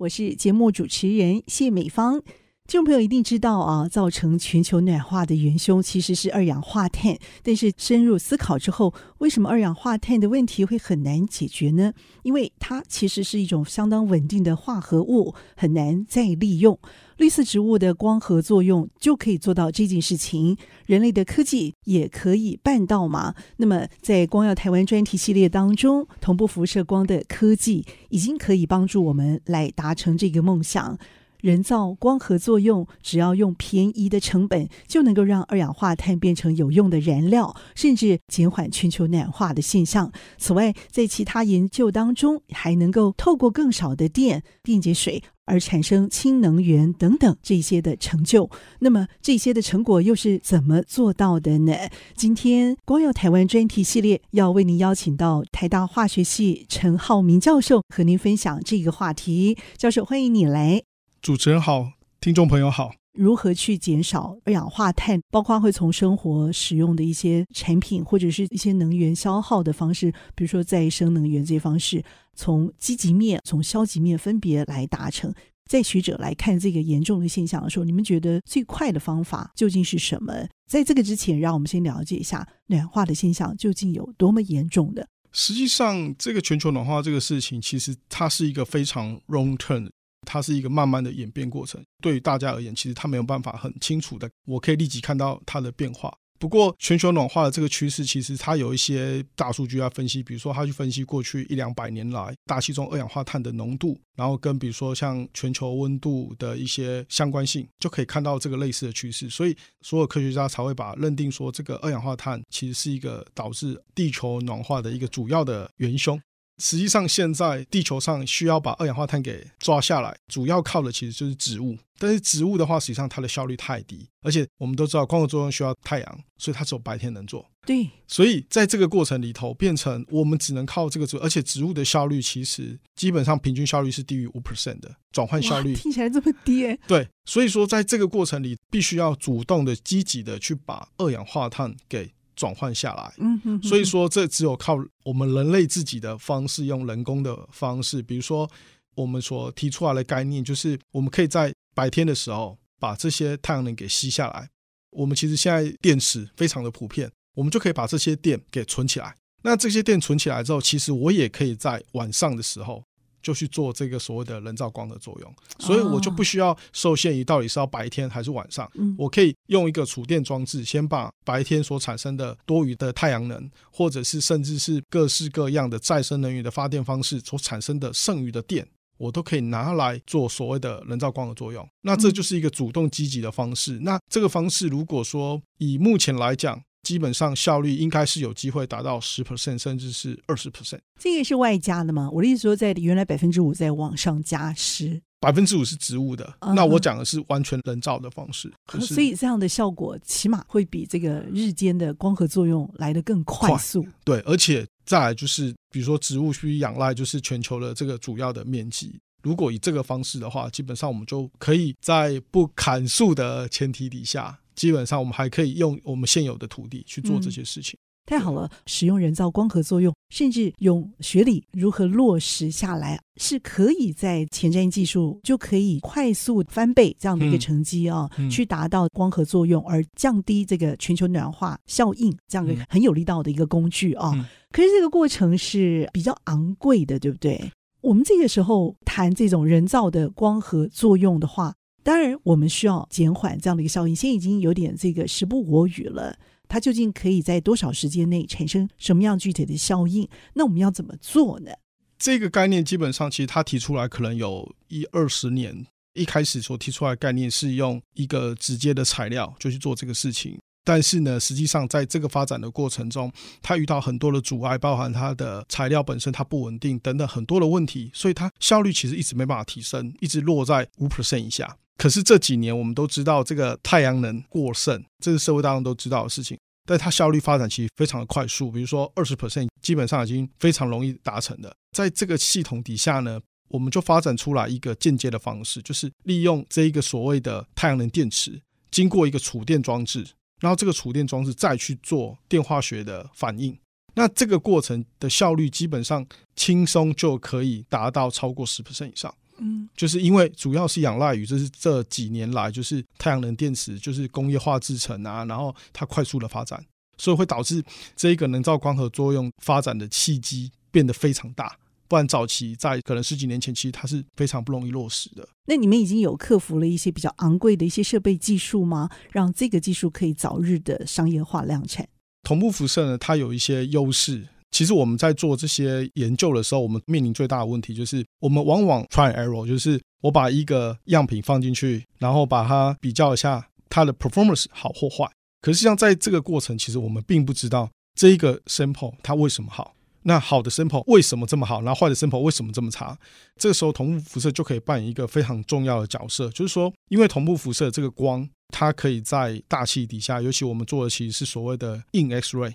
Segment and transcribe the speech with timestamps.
[0.00, 2.22] 我是节目主持人谢美芳。
[2.70, 7.18] 听众朋友一定知道啊，造成全球暖化的元凶其实是二氧化碳。
[7.42, 11.92] 但是深入思考之后，为什么二氧化碳的问题会很难解决呢？
[12.22, 16.78] 因为它其实是一种相当稳定的化合物，很难再利用。
[17.16, 20.56] 绿色植物的光合作用就可以做到这件事情，
[20.86, 23.34] 人类的科技也可以办到嘛？
[23.56, 30.96] 那么在光耀台湾专题系列当中，同步辐射光的科技已经可以帮助我们来达成这个梦想。
[31.42, 40.10] 人造光合作用，只要用便宜的成本，就能够让二氧化碳变成有用的燃料，甚至减缓全球暖化的现象。
[40.38, 48.48] 此外，在其他研究当中，还能够透过更少的电电解水而产生氢能源等等这些的成就。
[48.80, 51.74] 那么，这些的成果又是怎么做到的呢？
[52.14, 59.56] 今天光耀台湾专题系列要为您邀请到台大化学系陈浩明教授和您分享这个话题。
[59.76, 60.89] 教授，欢迎你来。
[61.22, 62.92] 主持人好，听众朋友好。
[63.12, 65.20] 如何去减少二氧化碳？
[65.30, 72.02] 包括会从生活使用的一些产品，或者是一些能源消耗的方式，比如说再生能源这些方式，
[72.34, 75.30] 从积极面、从消极面分别来达成。
[75.70, 80.32] 在学者来看这个严重的现象的时候，你们觉得最快的方法究竟是什么？
[80.66, 85.06] 在这个之前，让我们先了解一下暖化的现象究竟有多么严重的。
[85.32, 89.90] 实际上，这个全球暖化这个事情，其实它是一个非常 long term。
[90.26, 96.12] 它是一个慢慢的演变过程，对于大家而言，其实它没有办法很清楚的，我可以立即看到它的变化。
[96.38, 109.28] 不过，全球暖化的这个趋势，其实它有一些大数据要分析，比如说，它去分析过去一两百年来大气中二氧化碳的浓度，然后跟比如说像全球温度的一些相关性，就可以看到这个类似的趋势。
[109.28, 116.18] 所以，所有科学家才会把认定说，这个二氧化碳其实是一个导致地球暖化的一个主要的元凶。
[116.60, 121.76] 实际上，现在地球上需要把二氧化碳给抓下来，主要靠的其实就是植物。
[121.98, 127.46] 但是植物的话，实际上它的效率太低，而且我们都知道光合作用需要太阳，所以它只有白天能做。
[127.66, 136.78] 对，所以在这个过程里头，变成我们只能靠这个植物，而且植物的效率其实基本上平均效率是低于五 percent 的转换效率，听起来这么低欸。
[136.88, 142.10] 对，所以说在这个过程里，必须要主动的、积极的去把二氧化碳给。
[142.40, 144.74] 转换下来，嗯哼，所以说这只有靠
[145.04, 148.50] 我们人类自己的方式，用人工的方式，比如说
[148.94, 154.48] 我们所提出来的概念，就是我们可以在白天的时候把这些太阳能给吸下来。
[154.90, 159.14] 我们其实现在电池非常的普遍，我们就可以把这些电给存起来。
[159.42, 162.82] 那这些电存起来之后，其实我也可以在晚上的时候。
[163.22, 178.66] 就去做这个所谓的人造光的作用，所以我就不需要受限于到底是要白天还是晚上，我可以用一个储电装置，先把白天所产生的多余的太阳能，或者是甚至是各式各样的再生能源的发电方式所产生的剩余的电，
[178.96, 181.66] 我都可以拿来做所谓的人造光的作用。
[181.82, 183.78] 那这就是一个主动积极的方式。
[183.82, 190.80] 那这个方式如果说以目前来讲，基本上效率应该是有机会达到十 percent，甚至是二十 percent。
[190.98, 192.10] 这个是外加的吗？
[192.12, 196.24] 我的意思说，在原来百分之五再往上加十，百分之五是植物的。
[196.40, 196.54] Uh huh.
[196.54, 203.80] 那我讲的是完全人造的方式，就是、所以这样的效果起码会比这个日间的光合作用来得更快速。
[203.82, 208.98] 快，对，而且再来就是，比如说植物需仰赖就是全球的这个主要的面积。
[209.22, 214.40] 如果以这个方式的话，基本上我们就可以在不砍树的前提底下。
[214.60, 217.78] 基本上，我们还可以用我们现有的土地去做这些事情。
[217.80, 234.12] 嗯，太好了，使用人造光合作用，甚至用学理如何落实下来，是可以在前瞻技术就可以快速翻倍这样的一个成绩啊，嗯嗯、去达到光合作用而降低这个全球暖化效应这样的很有力道的一个工具啊。
[234.14, 237.50] 嗯、可是这个过程是比较昂贵的，对不对？
[237.80, 241.54] 我们这个时候谈这种人造的光合作用的话。
[241.82, 243.96] 当然，我们需要减缓这样的一个效应。
[243.96, 246.16] 现在已经有点这个时不我与了，
[246.48, 250.08] 它究竟可以在多少时间内产生什么样具体的效应？
[250.34, 251.52] 那我们要怎么做呢？
[251.98, 255.66] 这个概念基本上，其实他提出来可能有一二十年。
[255.94, 263.12] 一开始所提出来概念是用一个直接的材料就去做这个事情，但是呢，实际上在这个发展的过程中，
[263.42, 271.56] 它遇到很多的阻碍，包含它的材料本身它不稳定等等很多的问题，所以它效率其实一直没办法提升，一直落在五 percent 以下。
[271.80, 276.38] 可是这几年，我们都知道这个太阳能过剩，这是社会大众都知道的事情。
[276.66, 281.50] 但它效率发展其实非常的快速，比如说二十 percent，基本上已经非常容易达成的。
[281.72, 283.18] 在这个系统底下呢，
[283.48, 288.38] 我们就发展出来一个间接的方式，就是利用这一个所谓的太阳能电池，
[288.70, 290.06] 经过一个储电装置，
[290.38, 293.58] 然后这个储电装置再去做电化学的反应。
[293.94, 296.06] 那这个过程的效率基本上
[296.36, 299.14] 轻松就可以达到超过十 percent 以上。
[299.40, 306.64] 嗯，就是因为主要是仰赖于，就是这几年来，就是太阳能电池就是工业化制成啊，然后它快速的发展，
[306.98, 307.62] 所以会导致
[307.96, 311.56] 这一个人造光合作用发展的契机变得非常大。
[311.88, 315.28] 不然早期在可能十几年前，其实它是非常不容易落实的。
[315.46, 318.88] 那你们已经有克服了一些比较昂贵的一些设备技术吗？
[319.10, 321.88] 让这个技术可以早日的商业化量产？
[322.22, 324.28] 同步辐射呢，它有一些优势。
[324.50, 335.08] 其实我们在做这些研究的时候，我们面临最大的问题就是，我们往往 try error，就是我把一个样品放进去，然后把它比较一下它的 performance 好或坏。
[335.40, 339.74] 可是像在这个过程，其实我们并不知道这一个 sample 它为什么好。
[340.02, 341.60] 那好的 sample 为什么这么好？
[341.60, 342.98] 然后坏的 sample 为什么这么差？
[343.36, 352.54] 这个时候同步辐射就可以扮演一个非常重要的角色，就是说，因为同步辐射这个光，它可以在大气底下，尤其我们做的其实是所谓的硬 X-ray。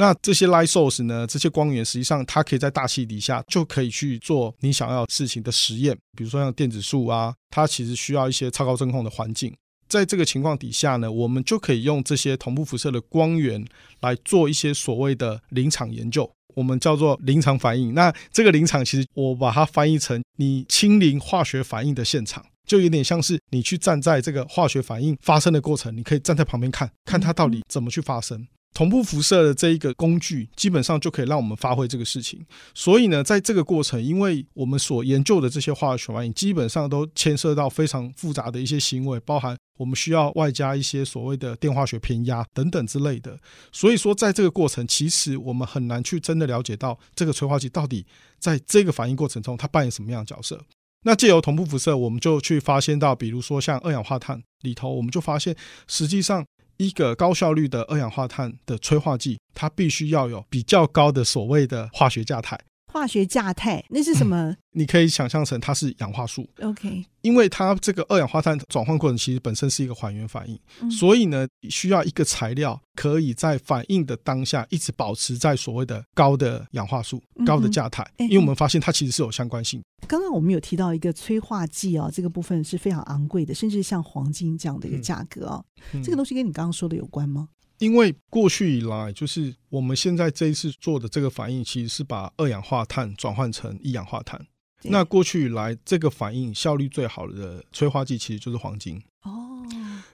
[0.00, 9.52] 那这些 light source 呢，这些光源实际上它可以在大气底下就可以去做你想要事情的实验，比如说像电子束啊，它其实需要一些超高真空的环境。
[9.88, 13.66] 在这个情况底下呢，我们就可以用这些同步辐射的光源
[14.00, 16.30] 来做一些所谓的临场研究。
[16.54, 17.92] 我们叫做临场反应。
[17.94, 28.46] 那这个临场，其实我把它翻译成你亲临化学反应的现场，就有点像是你去站在这个化学反应发生的过程，你可以站在旁边看看它到底怎么去发生。
[28.78, 32.46] 同步辐射的这一个工具，基本上就可以让我们发挥这个事情。
[32.72, 43.36] 所以呢，在这个过程，因为我们所研究的这些化学反应，基本上都牵涉到非常复杂的一些行为，包含我们需要外加一些所谓的电化学偏压等等之类的。
[43.72, 48.06] 所以说，在这个过程，其实我们很难去真的了解到这个催化剂到底
[48.38, 50.62] 在这个反应过程中它扮演什么样的角色。
[51.02, 55.56] 那借由同步辐射，我们就去发现到，比如说像二氧化碳里头，我们就发现
[55.88, 56.46] 实际上。
[56.78, 62.58] 一个高效率的二氧化碳的催化剂，它必须要有比较高的所谓的化学价态。
[62.90, 64.56] 化学价态那是什么？
[64.72, 66.48] 你可以想象成它是氧化素。
[66.62, 78.08] OK，因为它这个二氧化碳转换过程其实本身是一个还原反应，嗯、所以呢，需要一个材料可以在反应的当下一直保持在所谓的高的氧化素、嗯、高的价态。
[78.18, 79.82] 因为我们发现它其实是有相关性。
[80.06, 85.62] 刚刚我们有提到一个催化剂啊，这个部分是非常昂贵的，甚至像黄金这样的一个价格啊。
[85.92, 87.48] 嗯、这个东西跟你刚刚说的有关吗？
[87.78, 94.46] 因为过去以来，就是我们现在这一次做的这个反应，其实是把二氧化碳转换成一氧化碳。
[94.82, 99.02] 那过去以来，这个反应效率最好的催化剂其实就是黄金。
[99.22, 99.66] 哦，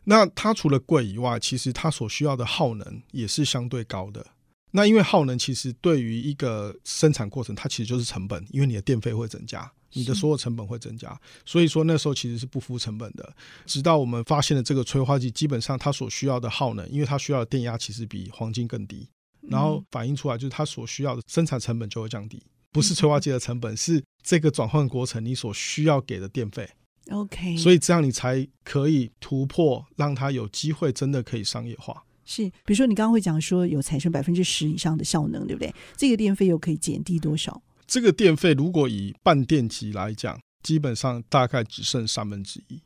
[0.05, 4.27] 那它除了贵以外，其实它所需要的耗能也是相对高的。
[4.71, 9.71] 那因为耗能其实对于一个生产过程，它其实就是成本，因为你的电费会增加。
[9.94, 13.35] 你的所有成本会增加，所以说那时候其实是不敷成本的。
[13.64, 19.08] 直到我们发现了这个催化剂，基本上它所需要的耗能，因为它需要的电压其实比黄金更低，
[19.49, 22.43] 然后反映出来就是它所需要的生产成本就会降低。
[22.73, 26.69] 不是催化剂的成本，是这个转换过程你所需要给的电费。
[27.11, 32.02] OK，所以这样你才可以突破，让它有机会真的可以商业化。
[32.25, 35.73] 是，比如说你刚刚会讲说有产生百分之十以上的效能，对不对？
[35.96, 37.62] 这个电费又可以减低多少？
[37.87, 42.81] 这个电费如果以半电极来讲，基本上大概只剩三分之一。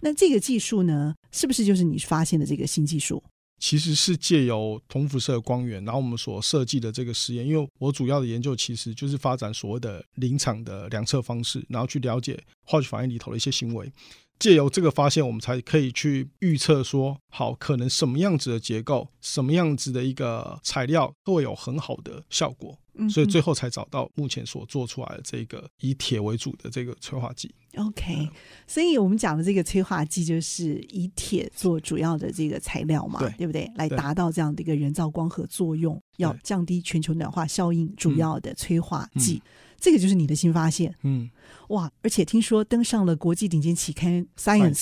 [0.00, 3.22] 那这个技术呢，是不是就是你发现的这个新技术？
[3.58, 13.92] 其实是借由同辐射光源，然后我们所设计的这个实验，因为我主要的研究其实就是发展所谓的临场的量测方式，然后去了解化学反应里头的一些行为。
[14.40, 22.76] 借由这个发现，我们才可以去预测说，好，可能什么样子的结构，什么样子的一个材料会有很好的效果。
[23.08, 27.54] 所以最后才找到目前所做出来的这个以铁为主的这个催化剂。
[27.76, 28.28] OK，嗯，
[28.66, 33.70] 所以我们讲的这个催化剂就是以铁做主要的这个材料嘛，对，对不对？
[33.76, 39.40] 来达到这样的一个人造光合作用，要降低全球暖化效应主要的催化剂。
[39.46, 39.50] 嗯，
[39.80, 40.94] 这个就是你的新发现。
[41.02, 41.30] 嗯，
[41.70, 41.90] 哇！
[42.02, 44.74] 而且听说登上了国际顶尖期刊《Science》，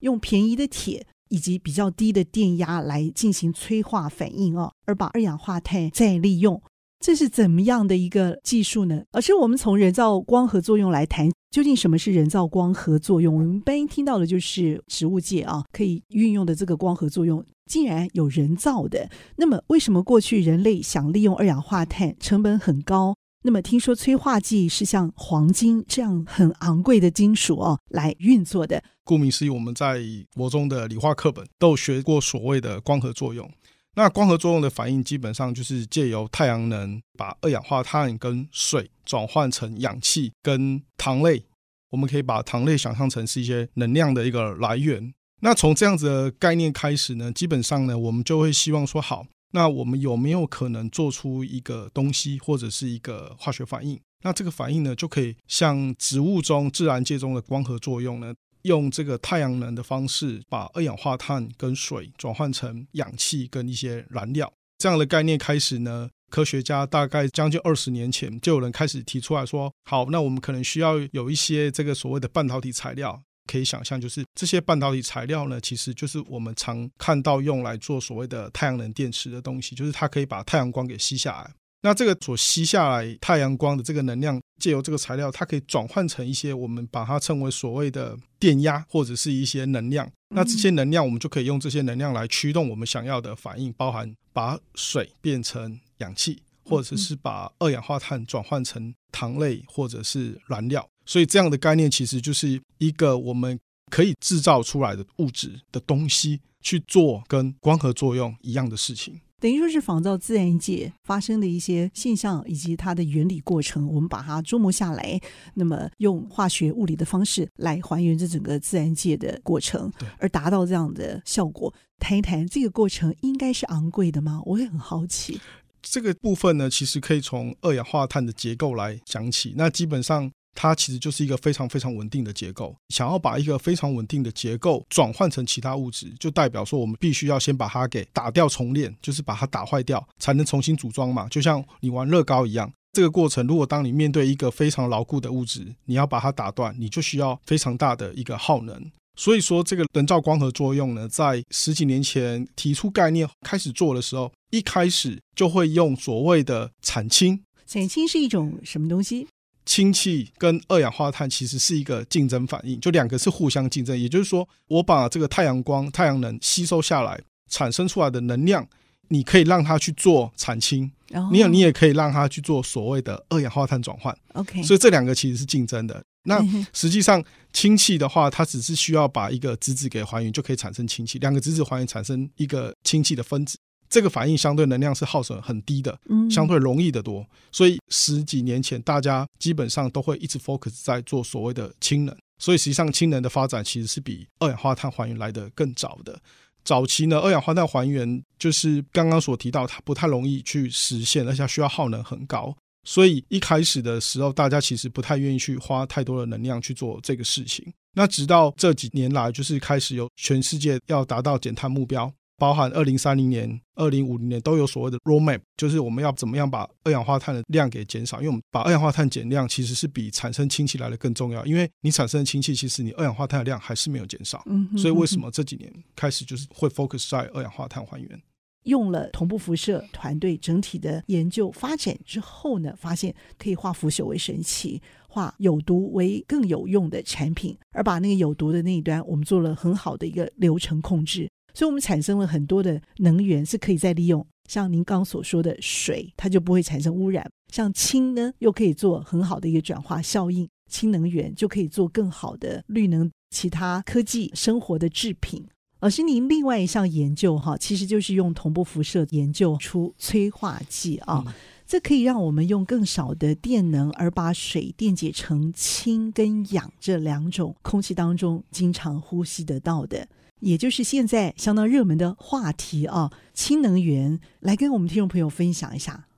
[0.00, 6.62] 用便宜的铁以及比较低的电压来进行催化反应哦，而把二氧化碳再利用。
[7.00, 9.02] 这是怎么样的一个技术呢？
[9.10, 13.34] 而是我们从人造光合作用来谈，究竟什么是人造光合作用？
[13.34, 19.10] 我们一般听到的就是植物界啊可以运用的这个光合作用，竟然有人造的。
[19.34, 23.16] 那么，为什么过去人类想利用二氧化碳成本很高？
[23.44, 28.82] 那么，听说催化剂是像黄金这样很昂贵的金属哦来运作的。
[29.04, 30.00] 顾名思义，我们在
[30.34, 33.50] 国中的理化课本都有学过所谓的光合作用。
[33.94, 41.44] 那光合作用的反应基本上就是借由太阳能把二氧化碳跟水转换成氧气跟糖类，
[41.90, 45.12] 我们可以把糖类想象成是一些能量的一个来源。
[45.40, 64.52] 那从这样子的概念开始呢，基本上呢，我们就会希望说，好，那我们有没有可能做出一个东西或者是一个化学反应，那这个反应呢，就可以像植物中、自然界中的光合作用呢，用这个太阳能的方式，把二氧化碳跟水转换成氧气跟一些燃料。
[64.78, 73.22] 这样的概念开始呢，科学家大概将近二十年前就有人开始提出来说，好，那我们可能需要有一些这个所谓的半导体材料。
[73.46, 81.50] 可以想象，就是这些半导体材料呢，其实就是我们常看到用来做所谓的太阳能电池的东西，就是它可以把太阳光给吸下来。
[81.84, 90.08] 那这个所吸下来太阳光的这个能量，借由这个材料，它可以转换成一些我们把它称为所谓的电压，或者是一些能量。
[90.32, 100.88] 那这些能量，我们就可以用这些能量来驱动我们想要的反应，包含把水变成氧气，或者是把二氧化碳转换成糖类或者是燃料。
[101.04, 103.58] 所以这样的概念其实就是一个我们
[103.90, 109.20] 可以制造出来的物质的东西去做跟光合作用一样的事情。
[109.40, 115.20] 等于说是仿照自然界发生的一些现象以及它的原理过程，我们把它捉摸下来，
[115.54, 121.74] 那么用化学物理的方式来还原这整个自然界的过程，对，而达到这样的效果。
[121.98, 124.40] 谈一谈这个过程应该是昂贵的吗？
[124.46, 125.40] 我也很好奇。
[125.82, 129.54] 这个部分呢，其实可以从二氧化碳的结构来讲起。
[129.56, 130.30] 那基本上。
[130.54, 132.74] 它其实就是一个非常非常稳定的结构。
[132.88, 141.26] 想要把一个非常稳定的结构转换成其他物质，就代表说我们必须要先把它给打掉重练，就是把它打坏掉，才能重新组装嘛。
[141.28, 148.90] 就像你玩乐高一样，这个过程如果当你面对一个非常牢固的物质，你要把它打断，你就需要非常大的一个耗能。
[149.14, 157.42] 所以说，这个人造光合作用呢，在十几年前提出概念开始做的时候，一开始就会用所谓的产氢。
[157.66, 159.26] 产氢是一种什么东西？
[159.64, 163.98] 氢气跟二氧化碳其实是一个竞争反应，就两个是互相竞争。
[163.98, 168.66] 也就是说，我把这个太阳光、太阳能吸收下来，产生出来的能量，
[169.08, 170.90] 你可以让它去做产氢，
[171.30, 174.16] 你有你也可以让它去做所谓的二氧化碳转换。
[174.34, 176.02] OK，所以这两个其实是竞争的。
[176.24, 176.40] 那
[176.72, 181.18] 实际上氢气的话，它只是需要把一个质子给还原，就可以产生氢气。
[181.18, 183.58] 两个质子还原产生一个氢气的分子。
[183.92, 185.96] 这个反应相对能量是耗损很低的，
[186.30, 187.24] 相对容易的多。
[187.52, 192.16] 所以十几年前，大家基本上都会一直 focus 在做所谓的氢能。
[192.38, 196.18] 所以实际上，氢能的发展其实是比二氧化碳还原来的更早的。
[196.64, 202.56] 早期呢，二氧化碳还原就是刚刚所提到，它不太容易去实现，而且需要耗能很高。
[202.84, 207.70] 所以一开始的时候，大家其实不太愿意去花太多的能量去做这个事情。
[207.94, 212.10] 那直到这几年来，就是开始有全世界要达到减碳目标。
[212.38, 218.18] 包含二零三零年、二零五零年都有所谓的 roadmap，就是我们要怎么样把二氧化碳的量给减少。
[218.18, 221.44] 因为我们把二氧化碳减量，其实是比产生氢气来的更重要。
[221.46, 224.42] 因为你产生的氢气，其实你二氧化碳的量还是没有减少。
[224.46, 228.22] 嗯，所以为什么这几年开始就是会 focus 在二氧化碳还原？
[228.64, 241.28] 用了同步辐射团队整体的研究发展之后呢，发现可以化腐朽为神奇，化有毒为更有用的产品，而把那个有毒的那一端，我们做了很好的一个流程控制。
[241.54, 255.46] 所以，我们产生了很多的能源是可以再利用，像您刚所说的水，它就不会产生污染；像氢呢，又可以做很好的一个转化效应，氢能源就可以做更好的绿能、其他科技生活的制品。
[255.80, 261.32] 老师，您另外一项研究哈，其实就是用同步辐射研究出催化剂啊，嗯、
[261.66, 270.06] 这可以让我们用更少的电能，而把水电解成氢跟氧这两种空气当中经常呼吸得到的。
[270.42, 276.08] 也就是现在相当热门的话题啊，氢能源，来跟我们听众朋友分享一下。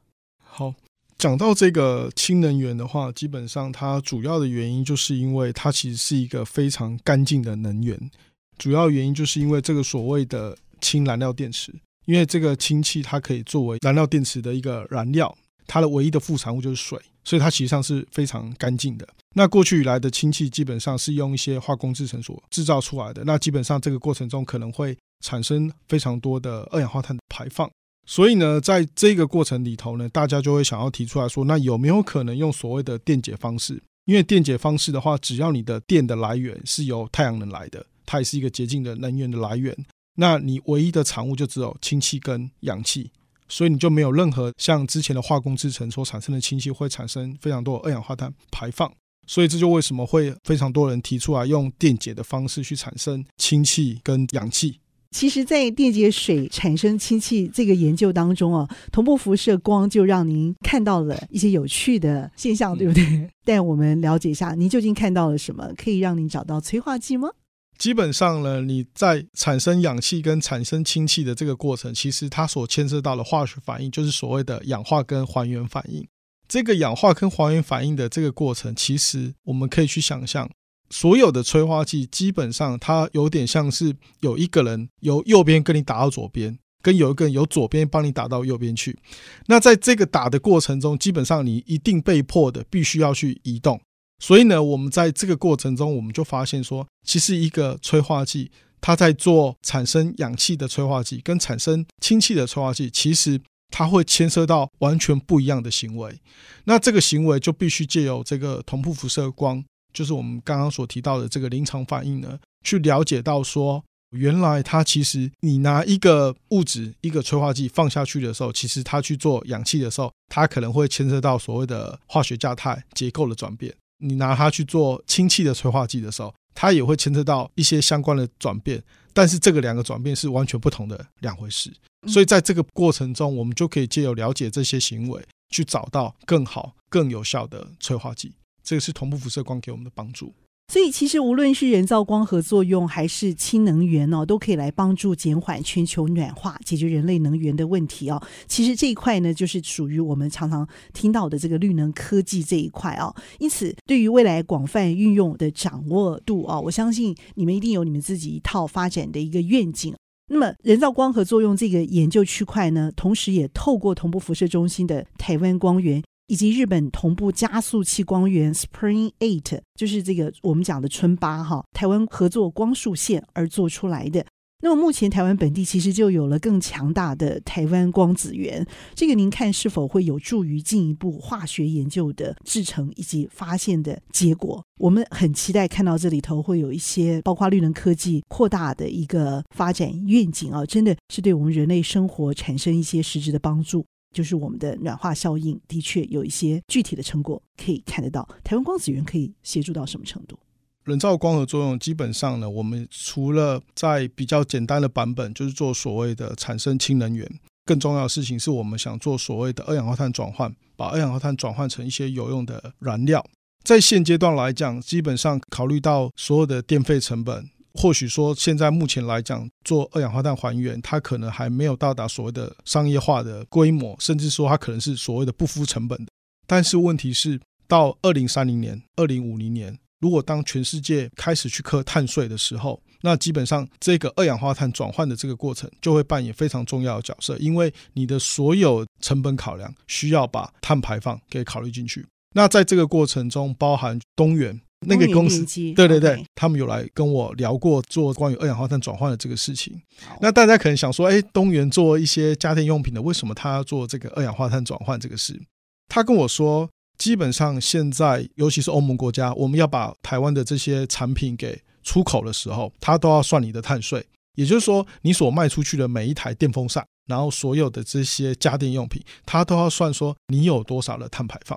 [0.42, 0.74] 好，
[1.18, 8.10] 讲到这个氢能源的话，基本上它主要的原因就是因为它其实是一个非常干净的能源。
[8.56, 11.74] 主要原因就是因为这个所谓的氢燃料电池，
[12.06, 16.98] 因为这个氢气它可以作为燃料电池的一个燃料，它的唯一的副产物就是水。
[17.24, 19.08] 所以它实际上是非常干净的。
[19.34, 23.24] 那过去以来的氢气基本上是用一些化工制成所制造出来的。
[23.24, 27.68] 那基本上这个过程中可能会产生非常多的二氧化碳的排放。
[28.06, 33.82] 所以呢，在这个过程里头呢，大家就会想要提出来说，那有没有可能用所谓的电解方式？
[34.04, 39.74] 因为电解方式的话，只要你的电的来源是由太阳能来的，它也是一个洁净的能源的来源。
[40.16, 43.10] 那你唯一的产物就只有氢气跟氧气。
[43.48, 48.90] 所以你就没有任何像之前的化工制成所产生的氢气会产生非常多二氧化碳排放，
[49.26, 54.80] 所以这就为什么会非常多人提出来用电解的方式去产生氢气跟氧气。
[55.10, 63.30] 其实，在电解水产生氢气这个研究当中啊，同步辐射光就让您看到了一些有趣的现象，对不对？
[63.46, 67.28] 带我们了解一下，您究竟看到了什么，可以让您找到催化剂吗？
[67.76, 76.06] 基本上呢，你在产生氧气跟产生氢气的这个过程，其实它所牵涉到的化学反应就是所谓的氧化跟还原反应。
[76.46, 80.48] 这个氧化跟还原反应的这个过程，其实我们可以去想象，
[80.90, 88.98] 所有的催化剂基本上它有点像是有一个人由右边跟你打到左边，跟有一个人由左边帮你打到右边去。
[89.46, 93.80] 那在这个打的过程中，基本上你一定被迫的必须要去移动。
[94.24, 98.50] 所以呢，我们在这个过程中，我们就发现说，其实一个催化剂，
[98.80, 103.38] 它在做产生氧气的催化剂跟产生氢气的催化剂，其实
[103.68, 106.18] 它会牵涉到完全不一样的行为。
[106.64, 109.62] 那这个行为就必须借由这个同步辐射光，
[109.92, 113.84] 就是我们刚刚所提到的这个临场反应呢，去了解到说，
[114.16, 123.74] 原来它其实你拿一个物质一个催化剂放下去的时候，其实它去做氧气的时候，它可能会牵涉到所谓的化学价态结构的转变。
[124.06, 128.82] 你拿它去做氢气的催化剂的时候，它也会牵扯到一些相关的转变，
[129.12, 131.72] 但是这个两个转变是完全不同的两回事。
[132.06, 138.32] 所以在这个过程中，我们就可以借由了解这些行为，去找到更好、更有效的催化剂。
[138.62, 140.34] 这个是同步辐射光给我们的帮助。
[140.72, 148.20] 所以，其实无论是人造光合作用还是氢能源哦，都可以来帮助减缓全球暖化，解决人类能源的问题哦。
[148.48, 153.14] 其实这一块呢，就是属于我们常常听到的这个绿能科技这一块哦。
[153.38, 159.94] 因此，对于未来广泛运用的掌握度哦，我相信你们一定有你们自己一套发展的一个愿景。
[160.28, 166.02] 那么，人造光合作用这个研究区块呢，同时也透过同步辐射中心的台湾光源。
[166.26, 174.24] 以及日本同步加速器光源 Spring Eight，就是这个我们讲的春八哈，台湾合作光束线而做出来的。
[174.62, 184.64] 那么目前台湾本地其实就有了更强大的台湾光子源，这个您看是否会有助于进一步化学研究的制程以及发现的结果？
[184.78, 193.84] 我们很期待看到这里头会有一些包括绿能科技扩大的一个发展愿景啊，真的是对我们人类生活产生一些实质的帮助。
[194.14, 198.26] 就是我们的暖化效应的确有一些具体的成果可以看得到。
[198.42, 200.38] 台湾光子源可以协助到什么程度？
[200.84, 207.26] 人造光合作用基本上呢，我们除了在比较简单的版本，就是做所谓的产生氢能源，
[207.64, 213.24] 更重要的事情是我们想做所谓的二氧化碳转换，把二氧化碳转换成一些有用的燃料。
[213.64, 217.48] 在现阶段来讲，基本上考虑到所有的电费成本。
[217.74, 226.10] 或许说，现在目前来讲，做二氧化碳还原，它可能还没有到达所谓的商业化的规模，甚至说它可能是所谓的不敷成本的。
[226.46, 242.06] 但是问题是，到二零三零年、二零五零年，如果当全世界开始去课碳税的时候，那基本上这个二氧化碳转换的这个过程就会扮演非常重要的角色，因为你的所有成本考量需要把碳排放给考虑进去。
[242.34, 244.60] 那在这个过程中，包含东元。
[244.86, 245.44] 那个公司，
[245.74, 249.80] 对对对他们有来跟我聊过做关于二氧化碳转换的这个事情。
[250.20, 255.40] 那大家可能想说，哎，东元做一些家电用品的，为什么他要做这个二氧化碳转换这个事？
[255.88, 256.68] 他跟我说，
[256.98, 264.04] 基本上现在，尤其是欧盟国家，我们要把台湾的这些产品给出口的时候，他都要算你的碳税。
[264.36, 271.56] 也就是说，你所卖出去的每一台电风扇，然后所有的这些家电用品，他都要算说你有多少的碳排放。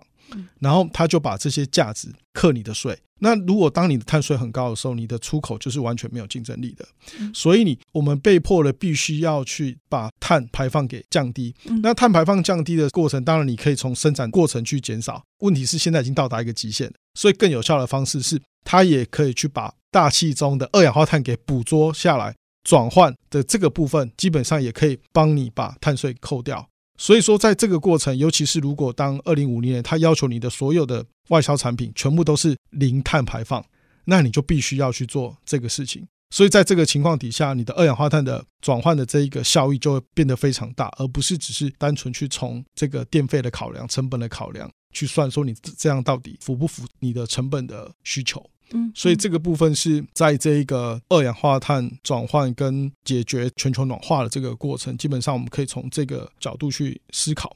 [0.59, 2.97] 然后他就把这些价值克你的税。
[3.19, 6.87] 那如果当你的碳税很高的时候，你的出口就是完全没有竞争力的。
[7.33, 11.55] 所以你我们被迫的必须要去把碳排放给降低。
[11.81, 15.23] 那碳排放降低的过程，当然你可以从生产过程去减少。
[15.39, 26.69] 问题是现在已经到达一个极限，所以更有效的方式是，它也可以去把大气中的二氧化碳给捕捉下来，转换的这个部分，基本上也可以帮你把碳税扣掉。
[26.97, 33.63] 所以说，在这个过程，尤其是如果当二零五零年，他要求你的所有的外销产品全部都是零碳排放，
[34.05, 36.07] 那你就必须要去做这个事情。
[36.31, 48.43] 所以在这个情况底下，你的二氧化碳的转换的这一个效益就会变得非常大，而不是只是单纯去从这个电费的考量、成本的考量去算，说你这样到底符不符你的成本的需求。
[48.71, 57.55] 嗯，所以这个部分是在这一个二氧化碳转换跟解决全球暖化的这个过程，基本上我们可以从这个角度去思考。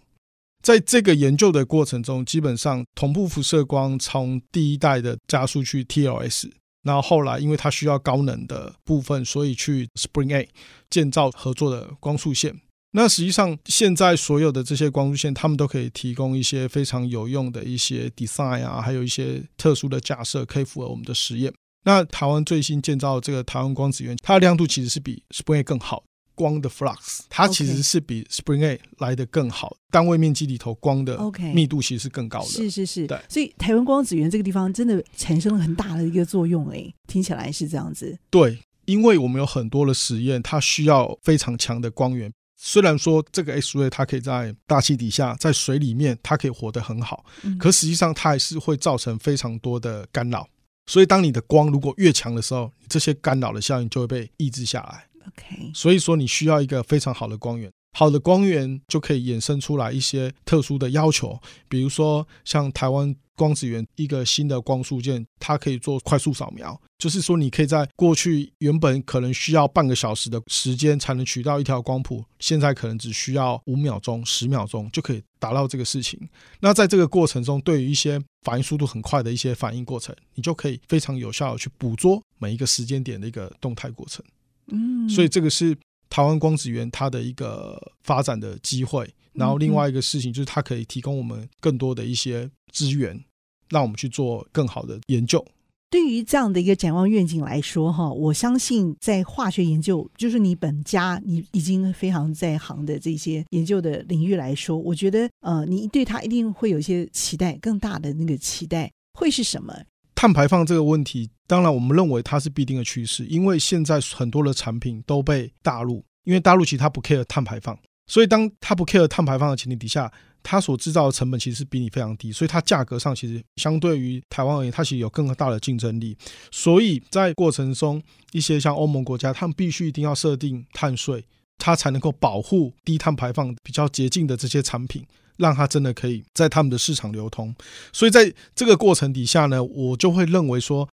[0.64, 6.52] 在这个研究的过程中，基本上同步辐射光从第一代的加速器 TLS，
[6.84, 10.50] 然后后来因为它需要高能的部分，所以去 Spring Eight
[10.90, 12.62] 建造合作的光束线。
[12.94, 21.54] 那实际上，现在所有的这些光束线，他们都可以提供一些非常有用的一些 design 啊，还有一些特殊的假设，可以符合我们的实验。
[21.86, 26.04] 那台湾最新建造的这个台湾光子源，它的亮度其实是比 Spring A 更好，
[26.36, 31.18] 光的 flux 它其实是比 Spring A 来的更好，单位面积里头光的
[31.54, 32.48] 密度其实是更高的。
[32.48, 33.18] 是是是，对。
[33.30, 38.20] 所以台湾光子源这个地方真的产生了很大的一个作用，诶，听起来是这样子。
[38.30, 42.30] 对，因为我们有很多的实验，它需要非常强的光源。
[42.64, 47.26] 虽然说这个 X-ray 它可以在大气底下，在水里面它可以活得很好，
[47.60, 50.48] 可实际上它还是会造成非常多的干扰。
[50.86, 55.08] 所以当你的光如果越强的时候，这些干扰的效应就会被抑制下来。
[55.26, 57.72] OK，所以说你需要一个非常好的光源。
[57.94, 76.20] 好的光源就可以衍生出来一些特殊的要求，比如说像台湾光子源一个新的光束件，它可以做快速扫描，就是说你可以在过去原本可能需要半个小时的时间才能取到一条光谱，现在可能只需要五秒钟、十秒钟就可以达到这个事情。
[76.62, 84.24] 那在这个过程中，对于一些反应速度很快的一些反应过程，你就可以非常有效的去捕捉每一个时间点的一个动态过程。
[84.68, 85.78] 嗯，所以这个是。
[86.12, 93.24] 台湾光子源它的一个发展的机会，然后另外一个事情就是它可以提供我们更多的一些资源，
[93.70, 95.44] 让我们去做更好的研究。
[95.90, 109.74] 对于这样的一个展望愿景来说，哈，我相信在化学研究，就是你本家你已经非常在行的这些研究的领域来说，我觉得呃，你对它一定会有一些期待，更大的那个期待会是什么？
[110.22, 126.16] 碳排放这个问题，当然我们认为它是必定的趋势，因为现在很多的产品都被大陆，因为大陆其实它不 care 碳排放，所以当它不 care 碳排放的前提底下，它所制造的成本其实是比你非常低，所以它价格上其实相对于台湾而言，它其实有更大的竞争力。
[126.52, 128.00] 所以在过程中，
[128.32, 131.26] 一些像欧盟国家，他们必须一定要设定碳税，
[131.58, 135.04] 它才能够保护低碳排放比较洁净的这些产品。
[135.42, 137.54] 让它真的可以在他们的市场流通，
[137.92, 140.88] 所以在这个过程底下呢，我就会认为说，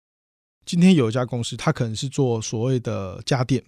[0.65, 3.63] 今天有一家公司，它可能是做所谓的家电，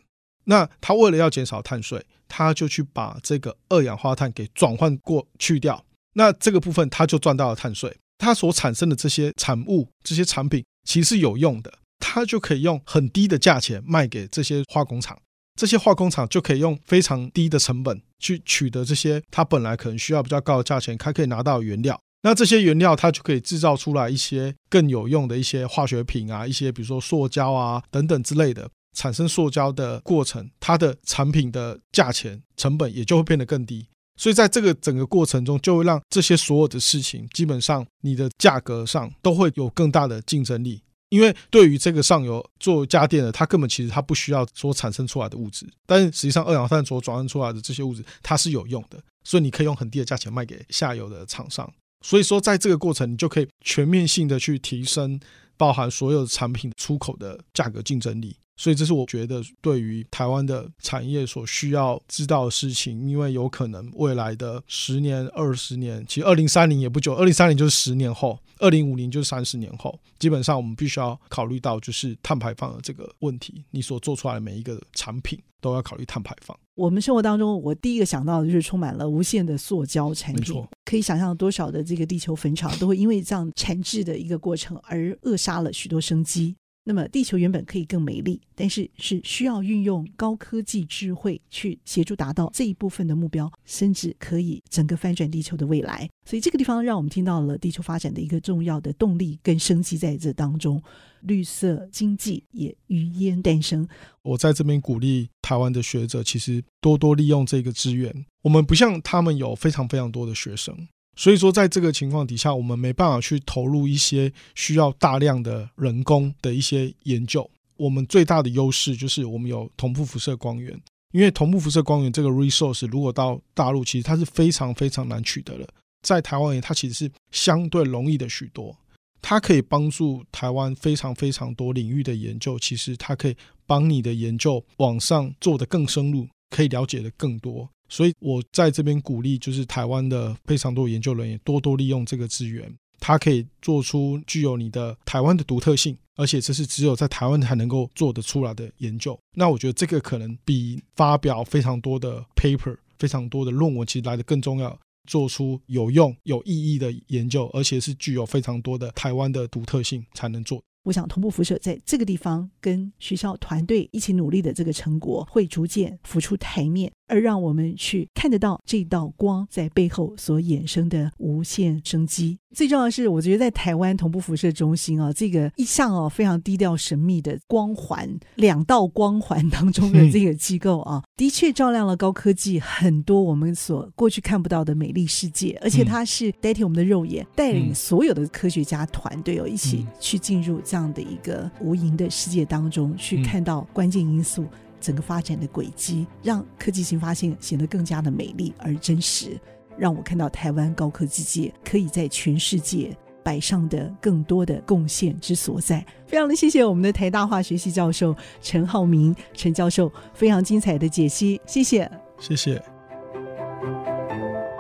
[0.44, 15.20] 那它为了要减少碳税，它就去把这个二氧化碳给转换过去掉，那这个部分它就赚到了碳税，它所产生的这些产物、这些产品其实有用的，它就可以用很低的价钱卖给这些化工厂。
[15.60, 22.00] 这些化工厂就可以用非常低的成本去取得这些它本来可能需要比较高的价钱，它可以拿到原料。
[22.22, 28.70] 那这些原料它就可以制造出来一些更有用的一些化学品啊，一些比如说塑胶啊等等之类的。
[28.96, 33.86] 产生塑胶的过程，它的产品的价钱成本也就会变得更低。
[34.16, 40.82] 所以在这个整个过程中，就会让这些所有的事情基本上你的价格上都会有更大的竞争力。
[41.10, 51.70] 因为对于这个上游做家电的，它根本其实它不需要所产生出来的物质，但实际上二氧化碳所转换出来的这些物质，它是有用的，所以你可以用很低的价钱卖给下游的厂商。
[52.02, 55.20] 所以说，在这个过程，你就可以全面性的去提升，
[55.56, 58.36] 包含所有产品出口的价格竞争力。
[58.60, 73.64] 所以这是我觉得对于台湾的产业所需要知道的事情，因为有可能未来的十年、二十年，其实二零三零也不久，二零三零就是十年后，二零五零就是三十年后，基本上我们必须要考虑到就是碳排放的这个问题。
[73.70, 76.54] 你所做出来的每一个产品都要考虑碳排放。
[76.74, 86.54] 我们生活当中，我第一个想到的就是充满了无限的塑胶产品，可以想象多少的这个地球坟场都会因为这样产制的一个过程而扼杀了许多生机。
[86.90, 96.11] 那么，地球原本可以更美丽，但是是需要运用高科技智慧去协助达到这一部分的目标，甚至可以整个翻转地球的未来。
[96.29, 100.83] 所以，这个地方让我们听到了地球发展的一个重要的动力跟生机在这当中，
[101.20, 103.87] 绿色经济也于焉诞生。
[104.22, 108.26] 我在这边鼓励台湾的学者，其实多多利用这个资源。
[108.42, 110.88] 我们不像他们有非常非常多的学生。
[111.20, 117.46] 所以说，在这个情况底下，我们没办法去投入一些需要大量的人工的一些研究。
[117.76, 120.80] 我们最大的优势就是我们有同步辐射光源，
[121.12, 125.68] 因为同步辐射光源这个 resource 如果到大陆，其实它是非常非常难取得的。
[126.00, 128.74] 在台湾，它其实是相对容易的许多。
[129.20, 137.68] 它可以帮助台湾非常非常多领域的研究，其实它可以帮你的研究往上做得更深入，可以了解的更多。
[137.90, 149.18] 所以我在这边鼓励，就是台湾的非常多研究人员多多利用这个资源，它可以做出具有你的台湾的独特性，而且这是只有在台湾才能够做得出来的研究。
[149.35, 160.62] 那我觉得这个可能比发表非常多的 paper、非常多的论文其实来得更重要，做出有用、有意义的研究，而且是具有非常多的台湾的独特性才能做。
[160.85, 172.38] 我想，同步辐射在这个地方跟学校团队一起努力的这个成果，会逐渐浮出台面，而让我们去看得到这道光在背后所衍生的无限生机。
[172.52, 194.44] 最重要的是，我觉得在台湾同步辐射中心啊，这个一向哦非常低调神秘的光环，两道光环当中的这个机构啊，的确照亮了高科技很多我们所过去看不到的美丽世界，而且它是代替我们的肉眼，带领所有的科学家团队哦一起去进入这样的一个无垠的世界当中，去看到关键因素。
[194.80, 199.38] 整个发展的轨迹，让科技新发现显得更加的美丽而真实，
[199.76, 205.84] 让我看到台湾高科技界可以在全世界摆上的更多的贡献之所在。
[206.06, 212.62] 非常的谢谢我们的台大化学系教授陈浩明陈教授非常精彩的解析，谢谢，谢谢，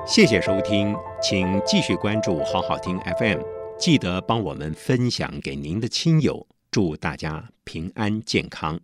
[0.06, 3.40] 谢谢收听，请继续关注好好听 FM，
[3.78, 8.78] 记得帮我们分享给您的亲友，祝大家平安健康。